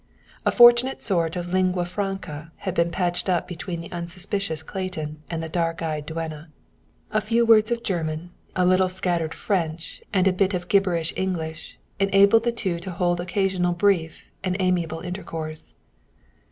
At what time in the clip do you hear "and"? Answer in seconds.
5.29-5.43, 10.11-10.27, 14.43-14.57